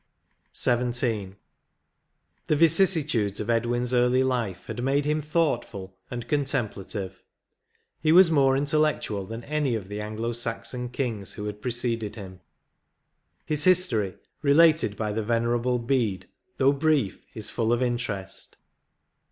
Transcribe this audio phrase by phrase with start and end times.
[0.59, 1.35] D u XVII.
[2.47, 7.21] The vicissitudes of Edwins early life had made him thoughtfol and contemplative;
[7.99, 12.41] he was more intellectual than any of the Anglo Saxon kings who had preceded him.
[13.45, 16.27] His history, related by the Venerable Bede,
[16.57, 18.57] though brief, is fall of interest.